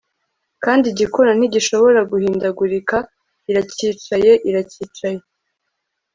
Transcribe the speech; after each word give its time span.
kandi 0.63 0.85
igikona, 0.93 1.31
ntigishobora 1.37 1.99
guhindagurika, 2.11 2.97
iracyicaye, 3.49 4.31
iracyicaye 4.49 5.19